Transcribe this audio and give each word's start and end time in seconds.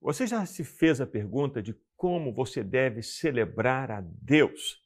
Você 0.00 0.26
já 0.26 0.46
se 0.46 0.64
fez 0.64 1.00
a 1.00 1.06
pergunta 1.06 1.62
de 1.62 1.74
como 1.96 2.32
você 2.32 2.64
deve 2.64 3.02
celebrar 3.02 3.90
a 3.90 4.02
Deus? 4.02 4.82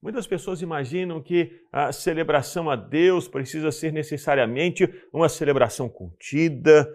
Muitas 0.00 0.26
pessoas 0.26 0.62
imaginam 0.62 1.22
que 1.22 1.62
a 1.70 1.92
celebração 1.92 2.70
a 2.70 2.74
Deus 2.74 3.28
precisa 3.28 3.70
ser 3.70 3.92
necessariamente 3.92 4.88
uma 5.12 5.28
celebração 5.28 5.88
contida, 5.88 6.88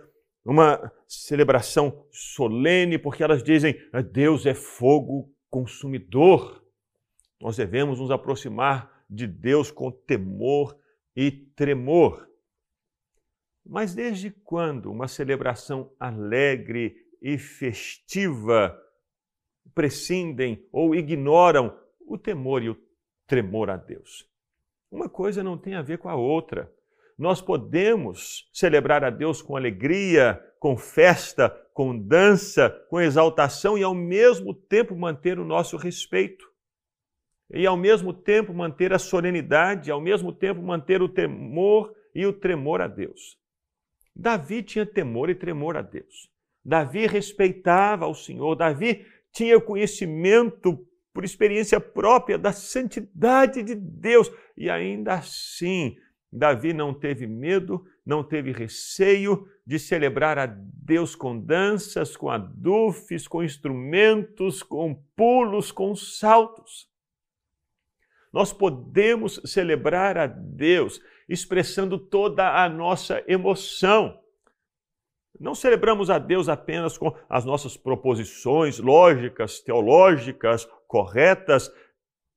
uma 0.43 0.91
celebração 1.07 2.05
solene, 2.11 2.97
porque 2.97 3.23
elas 3.23 3.43
dizem: 3.43 3.79
Deus 4.11 4.45
é 4.45 4.53
fogo 4.53 5.31
consumidor. 5.49 6.63
Nós 7.39 7.55
devemos 7.55 7.99
nos 7.99 8.11
aproximar 8.11 8.91
de 9.09 9.27
Deus 9.27 9.71
com 9.71 9.91
temor 9.91 10.77
e 11.15 11.31
tremor. 11.31 12.27
Mas 13.69 13.93
desde 13.93 14.31
quando 14.31 14.89
uma 14.89 15.09
celebração 15.09 15.91
alegre 15.99 16.95
e 17.21 17.37
festiva 17.37 18.81
prescindem 19.75 20.65
ou 20.71 20.95
ignoram 20.95 21.77
o 22.07 22.17
temor 22.17 22.63
e 22.63 22.69
o 22.69 22.77
tremor 23.27 23.69
a 23.69 23.75
Deus? 23.75 24.25
Uma 24.89 25.09
coisa 25.09 25.43
não 25.43 25.57
tem 25.57 25.75
a 25.75 25.81
ver 25.81 25.97
com 25.97 26.07
a 26.07 26.15
outra. 26.15 26.71
Nós 27.17 27.41
podemos 27.41 28.49
celebrar 28.53 29.03
a 29.03 29.09
Deus 29.09 29.41
com 29.41 29.57
alegria, 29.57 30.41
com 30.59 30.77
festa, 30.77 31.49
com 31.73 31.97
dança, 31.97 32.69
com 32.89 33.01
exaltação 33.01 33.77
e 33.77 33.83
ao 33.83 33.93
mesmo 33.93 34.53
tempo 34.53 34.95
manter 34.95 35.39
o 35.39 35.45
nosso 35.45 35.75
respeito. 35.75 36.47
E 37.51 37.65
ao 37.65 37.75
mesmo 37.75 38.13
tempo 38.13 38.53
manter 38.53 38.93
a 38.93 38.99
solenidade, 38.99 39.91
ao 39.91 39.99
mesmo 39.99 40.31
tempo 40.31 40.61
manter 40.61 41.01
o 41.01 41.09
temor 41.09 41.93
e 42.15 42.25
o 42.25 42.31
tremor 42.31 42.81
a 42.81 42.87
Deus. 42.87 43.37
Davi 44.19 44.63
tinha 44.63 44.85
temor 44.85 45.29
e 45.29 45.35
tremor 45.35 45.77
a 45.77 45.81
Deus. 45.81 46.29
Davi 46.65 47.05
respeitava 47.05 48.05
ao 48.05 48.15
Senhor. 48.15 48.55
Davi 48.55 49.05
tinha 49.31 49.61
conhecimento 49.61 50.83
por 51.13 51.23
experiência 51.23 51.79
própria 51.79 52.37
da 52.37 52.51
santidade 52.51 53.61
de 53.61 53.75
Deus. 53.75 54.31
E 54.57 54.69
ainda 54.69 55.13
assim, 55.13 55.95
Davi 56.31 56.73
não 56.73 56.93
teve 56.93 57.27
medo, 57.27 57.85
não 58.03 58.23
teve 58.23 58.51
receio 58.51 59.47
de 59.65 59.77
celebrar 59.77 60.39
a 60.39 60.47
Deus 60.47 61.15
com 61.15 61.39
danças, 61.39 62.17
com 62.17 62.29
adufes, 62.29 63.27
com 63.27 63.43
instrumentos, 63.43 64.63
com 64.63 64.95
pulos, 65.15 65.71
com 65.71 65.95
saltos. 65.95 66.89
Nós 68.33 68.51
podemos 68.51 69.39
celebrar 69.45 70.17
a 70.17 70.25
Deus 70.25 70.99
expressando 71.27 71.97
toda 71.97 72.63
a 72.63 72.69
nossa 72.69 73.23
emoção. 73.27 74.19
Não 75.39 75.53
celebramos 75.53 76.09
a 76.09 76.17
Deus 76.17 76.49
apenas 76.49 76.97
com 76.97 77.13
as 77.29 77.45
nossas 77.45 77.77
proposições 77.77 78.79
lógicas, 78.79 79.59
teológicas, 79.59 80.67
corretas. 80.87 81.71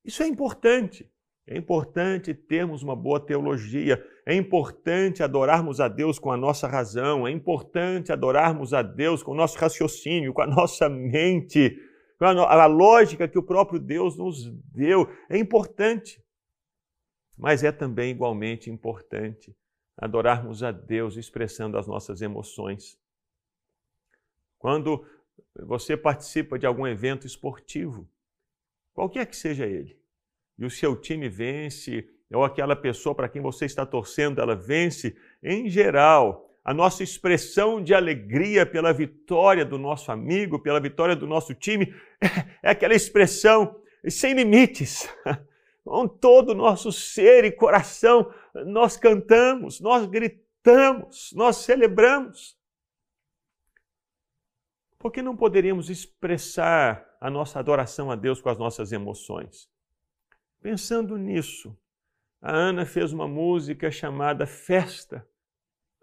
Isso 0.04 0.22
é 0.22 0.26
importante. 0.26 1.10
É 1.50 1.56
importante 1.56 2.32
termos 2.32 2.82
uma 2.84 2.94
boa 2.94 3.18
teologia, 3.18 4.00
é 4.24 4.36
importante 4.36 5.20
adorarmos 5.20 5.80
a 5.80 5.88
Deus 5.88 6.16
com 6.16 6.30
a 6.30 6.36
nossa 6.36 6.68
razão, 6.68 7.26
é 7.26 7.32
importante 7.32 8.12
adorarmos 8.12 8.72
a 8.72 8.82
Deus 8.82 9.20
com 9.20 9.32
o 9.32 9.34
nosso 9.34 9.58
raciocínio, 9.58 10.32
com 10.32 10.42
a 10.42 10.46
nossa 10.46 10.88
mente, 10.88 11.76
com 12.16 12.24
a, 12.24 12.62
a 12.62 12.66
lógica 12.66 13.26
que 13.26 13.38
o 13.38 13.42
próprio 13.42 13.80
Deus 13.80 14.16
nos 14.16 14.48
deu. 14.72 15.10
É 15.28 15.36
importante 15.36 16.22
mas 17.40 17.64
é 17.64 17.72
também 17.72 18.10
igualmente 18.10 18.70
importante 18.70 19.56
adorarmos 19.96 20.62
a 20.62 20.70
Deus 20.70 21.16
expressando 21.16 21.78
as 21.78 21.86
nossas 21.86 22.20
emoções. 22.20 22.98
Quando 24.58 25.06
você 25.56 25.96
participa 25.96 26.58
de 26.58 26.66
algum 26.66 26.86
evento 26.86 27.26
esportivo, 27.26 28.06
qualquer 28.92 29.24
que 29.26 29.34
seja 29.34 29.66
ele, 29.66 29.98
e 30.58 30.66
o 30.66 30.70
seu 30.70 30.94
time 30.94 31.30
vence, 31.30 32.06
ou 32.30 32.44
aquela 32.44 32.76
pessoa 32.76 33.14
para 33.14 33.28
quem 33.28 33.40
você 33.40 33.64
está 33.64 33.86
torcendo, 33.86 34.40
ela 34.40 34.54
vence, 34.54 35.16
em 35.42 35.68
geral, 35.68 36.46
a 36.62 36.74
nossa 36.74 37.02
expressão 37.02 37.82
de 37.82 37.94
alegria 37.94 38.66
pela 38.66 38.92
vitória 38.92 39.64
do 39.64 39.78
nosso 39.78 40.12
amigo, 40.12 40.58
pela 40.58 40.78
vitória 40.78 41.16
do 41.16 41.26
nosso 41.26 41.54
time, 41.54 41.94
é 42.62 42.70
aquela 42.70 42.94
expressão 42.94 43.80
sem 44.06 44.34
limites. 44.34 45.08
com 45.84 46.06
todo 46.06 46.50
o 46.50 46.54
nosso 46.54 46.92
ser 46.92 47.44
e 47.44 47.52
coração, 47.52 48.32
nós 48.66 48.96
cantamos, 48.96 49.80
nós 49.80 50.06
gritamos, 50.06 51.32
nós 51.34 51.56
celebramos. 51.56 52.58
Por 54.98 55.10
que 55.10 55.22
não 55.22 55.36
poderíamos 55.36 55.88
expressar 55.88 57.16
a 57.20 57.30
nossa 57.30 57.58
adoração 57.58 58.10
a 58.10 58.14
Deus 58.14 58.40
com 58.40 58.50
as 58.50 58.58
nossas 58.58 58.92
emoções? 58.92 59.68
Pensando 60.60 61.16
nisso, 61.16 61.76
a 62.40 62.52
Ana 62.52 62.84
fez 62.84 63.12
uma 63.12 63.26
música 63.26 63.90
chamada 63.90 64.46
Festa, 64.46 65.26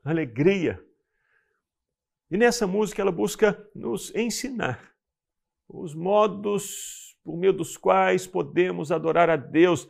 Alegria. 0.04 0.84
E 2.30 2.38
nessa 2.38 2.66
música 2.66 3.02
ela 3.02 3.12
busca 3.12 3.70
nos 3.76 4.14
ensinar 4.16 4.94
os 5.70 5.94
modos 5.94 7.07
por 7.28 7.36
meio 7.36 7.52
dos 7.52 7.76
quais 7.76 8.26
podemos 8.26 8.90
adorar 8.90 9.30
a 9.30 9.36
Deus. 9.36 9.86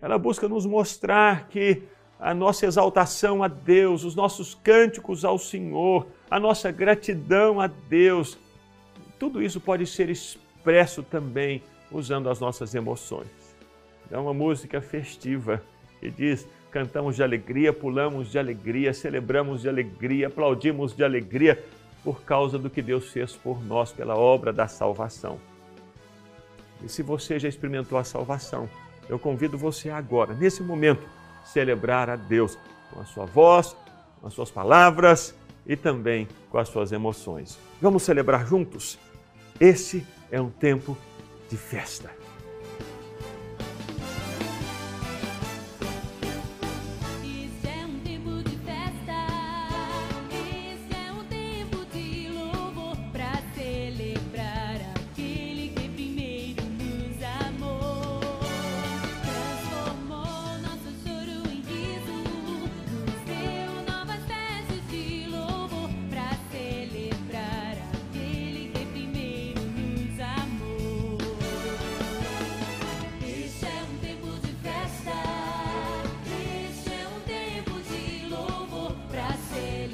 Ela 0.00 0.16
busca 0.16 0.48
nos 0.48 0.64
mostrar 0.64 1.48
que 1.48 1.82
a 2.20 2.32
nossa 2.32 2.66
exaltação 2.66 3.42
a 3.42 3.48
Deus, 3.48 4.04
os 4.04 4.14
nossos 4.14 4.54
cânticos 4.54 5.24
ao 5.24 5.40
Senhor, 5.40 6.06
a 6.30 6.38
nossa 6.38 6.70
gratidão 6.70 7.60
a 7.60 7.66
Deus, 7.66 8.38
tudo 9.18 9.42
isso 9.42 9.60
pode 9.60 9.88
ser 9.88 10.08
expresso 10.08 11.02
também 11.02 11.60
usando 11.90 12.30
as 12.30 12.38
nossas 12.38 12.76
emoções. 12.76 13.26
É 14.08 14.16
uma 14.16 14.32
música 14.32 14.80
festiva 14.80 15.60
que 15.98 16.08
diz: 16.08 16.46
cantamos 16.70 17.16
de 17.16 17.24
alegria, 17.24 17.72
pulamos 17.72 18.30
de 18.30 18.38
alegria, 18.38 18.94
celebramos 18.94 19.62
de 19.62 19.68
alegria, 19.68 20.28
aplaudimos 20.28 20.94
de 20.94 21.02
alegria 21.02 21.60
por 22.04 22.22
causa 22.22 22.56
do 22.56 22.70
que 22.70 22.80
Deus 22.80 23.10
fez 23.10 23.34
por 23.34 23.60
nós 23.64 23.90
pela 23.90 24.16
obra 24.16 24.52
da 24.52 24.68
salvação. 24.68 25.40
E 26.82 26.88
se 26.88 27.02
você 27.02 27.38
já 27.38 27.48
experimentou 27.48 27.98
a 27.98 28.04
salvação, 28.04 28.68
eu 29.08 29.18
convido 29.18 29.56
você 29.56 29.90
agora, 29.90 30.34
nesse 30.34 30.62
momento, 30.62 31.06
celebrar 31.44 32.10
a 32.10 32.16
Deus 32.16 32.58
com 32.92 33.00
a 33.00 33.04
sua 33.04 33.24
voz, 33.24 33.76
com 34.20 34.26
as 34.26 34.34
suas 34.34 34.50
palavras 34.50 35.34
e 35.66 35.76
também 35.76 36.28
com 36.50 36.58
as 36.58 36.68
suas 36.68 36.92
emoções. 36.92 37.58
Vamos 37.80 38.02
celebrar 38.02 38.46
juntos? 38.46 38.98
Esse 39.60 40.06
é 40.30 40.40
um 40.40 40.50
tempo 40.50 40.96
de 41.48 41.56
festa. 41.56 42.17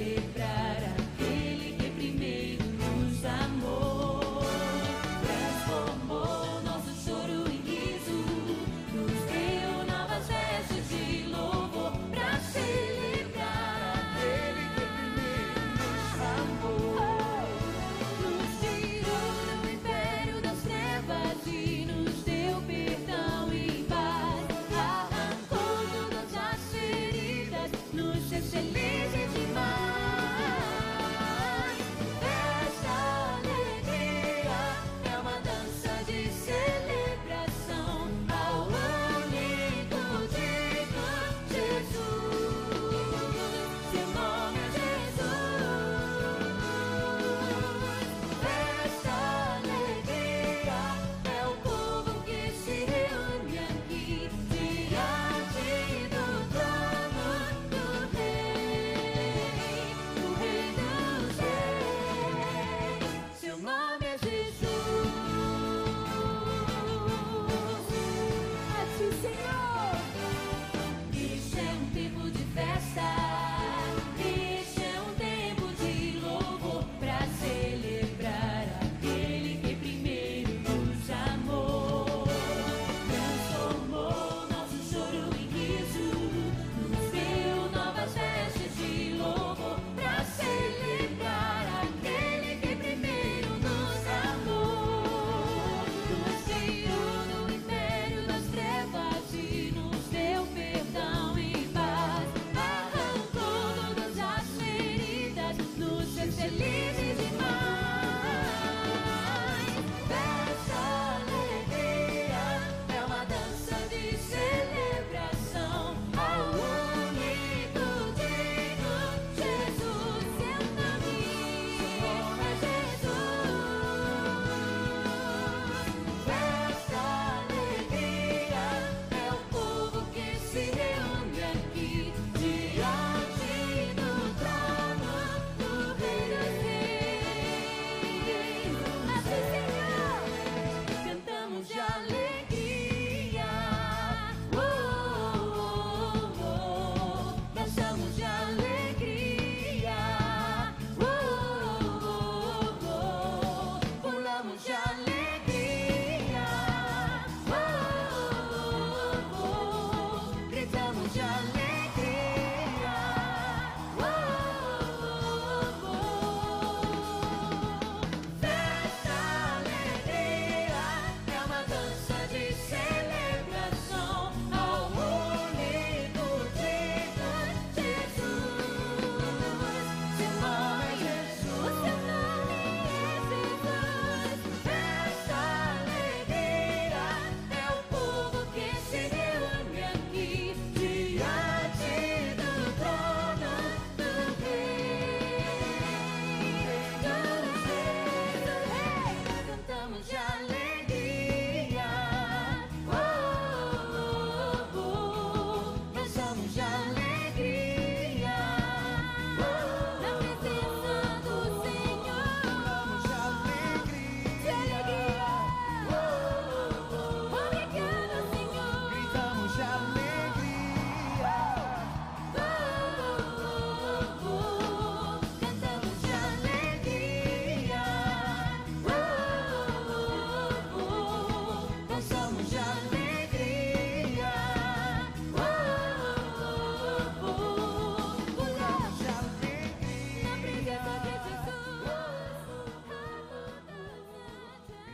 celebrar. 0.04 0.63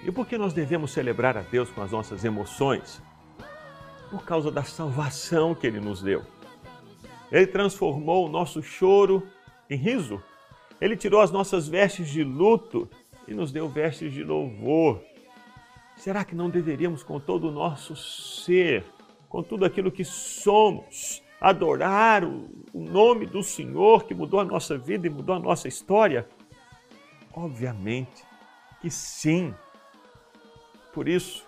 E 0.05 0.11
por 0.11 0.27
que 0.27 0.39
nós 0.39 0.53
devemos 0.53 0.93
celebrar 0.93 1.37
a 1.37 1.43
Deus 1.43 1.71
com 1.71 1.83
as 1.83 1.91
nossas 1.93 2.25
emoções? 2.25 3.03
Por 4.11 4.25
causa 4.25 4.51
da 4.51 4.63
salvação 4.63 5.55
que 5.55 5.67
Ele 5.67 5.81
nos 5.81 6.03
deu. 6.03 6.25
Ele 7.31 7.47
transformou 7.47 8.27
o 8.27 8.29
nosso 8.29 8.63
choro 8.63 9.23
em 9.69 9.77
riso. 9.77 10.23
Ele 10.81 10.97
tirou 10.97 11.21
as 11.21 11.31
nossas 11.31 11.69
vestes 11.69 12.09
de 12.09 12.25
luto 12.25 12.89
e 13.29 13.35
nos 13.35 13.53
deu 13.53 13.69
vestes 13.69 14.13
de 14.13 14.25
louvor. 14.25 15.01
Será 15.97 16.25
que 16.25 16.35
não 16.35 16.49
deveríamos, 16.49 17.03
com 17.03 17.21
todo 17.21 17.49
o 17.49 17.53
nosso 17.53 17.95
ser, 17.95 18.85
com 19.29 19.43
tudo 19.43 19.67
aquilo 19.67 19.93
que 19.93 20.05
somos, 20.05 21.23
adorar 21.39 22.25
o 22.25 22.49
nome 22.73 23.27
do 23.27 23.43
Senhor 23.43 24.05
que 24.05 24.15
mudou 24.15 24.41
a 24.41 24.45
nossa 24.45 24.79
vida 24.79 25.07
e 25.07 25.11
mudou 25.11 25.37
a 25.37 25.39
nossa 25.39 25.69
história? 25.69 26.27
Obviamente 27.33 28.25
que 28.81 28.91
sim. 28.91 29.55
Por 30.93 31.09
isso, 31.09 31.45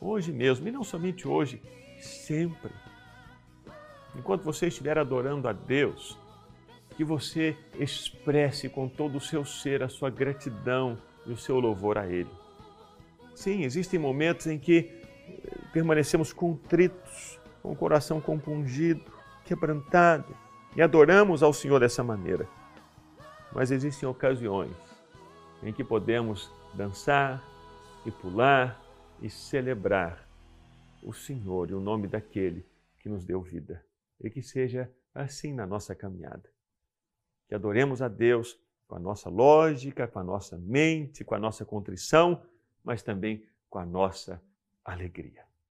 hoje 0.00 0.32
mesmo, 0.32 0.66
e 0.66 0.72
não 0.72 0.82
somente 0.82 1.28
hoje, 1.28 1.62
sempre, 2.00 2.72
enquanto 4.16 4.42
você 4.42 4.66
estiver 4.66 4.98
adorando 4.98 5.48
a 5.48 5.52
Deus, 5.52 6.18
que 6.96 7.04
você 7.04 7.56
expresse 7.78 8.68
com 8.68 8.88
todo 8.88 9.16
o 9.16 9.20
seu 9.20 9.44
ser 9.44 9.82
a 9.82 9.88
sua 9.88 10.10
gratidão 10.10 10.98
e 11.26 11.32
o 11.32 11.36
seu 11.36 11.58
louvor 11.58 11.98
a 11.98 12.06
Ele. 12.06 12.30
Sim, 13.34 13.62
existem 13.62 13.98
momentos 13.98 14.46
em 14.46 14.58
que 14.58 14.90
eh, 15.28 15.58
permanecemos 15.72 16.32
contritos, 16.32 17.40
com 17.62 17.72
o 17.72 17.76
coração 17.76 18.20
compungido, 18.20 19.02
quebrantado, 19.44 20.36
e 20.76 20.82
adoramos 20.82 21.42
ao 21.42 21.52
Senhor 21.52 21.80
dessa 21.80 22.04
maneira. 22.04 22.46
Mas 23.52 23.70
existem 23.70 24.08
ocasiões 24.08 24.72
em 25.62 25.72
que 25.72 25.82
podemos 25.82 26.50
dançar 26.74 27.42
e 28.04 28.10
pular 28.10 28.80
e 29.20 29.30
celebrar 29.30 30.28
o 31.02 31.12
Senhor 31.12 31.70
e 31.70 31.74
o 31.74 31.80
nome 31.80 32.08
daquele 32.08 32.66
que 32.98 33.08
nos 33.08 33.24
deu 33.24 33.40
vida. 33.40 33.84
E 34.20 34.30
que 34.30 34.42
seja 34.42 34.90
assim 35.14 35.52
na 35.52 35.66
nossa 35.66 35.94
caminhada. 35.94 36.50
Que 37.48 37.54
adoremos 37.54 38.00
a 38.00 38.08
Deus 38.08 38.58
com 38.86 38.96
a 38.96 38.98
nossa 38.98 39.28
lógica, 39.28 40.06
com 40.06 40.18
a 40.18 40.24
nossa 40.24 40.56
mente, 40.56 41.24
com 41.24 41.34
a 41.34 41.38
nossa 41.38 41.64
contrição, 41.64 42.42
mas 42.82 43.02
também 43.02 43.46
com 43.68 43.78
a 43.78 43.86
nossa 43.86 44.42
alegria. 44.84 45.44